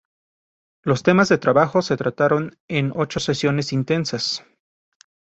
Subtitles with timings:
[0.83, 4.43] Los temas de trabajo se trataron en ocho sesiones intensas.